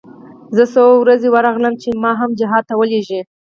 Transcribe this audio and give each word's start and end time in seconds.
زه 0.55 0.63
څو 0.73 0.83
وارې 0.97 1.27
ورغلم 1.33 1.73
چې 1.81 1.89
ما 2.03 2.11
هم 2.21 2.29
جهاد 2.39 2.63
ته 2.69 2.73
ولېږي. 2.79 3.21